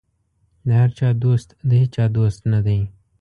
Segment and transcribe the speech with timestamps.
[0.65, 2.79] د هر چا دوست د هېچا دوست نه دی.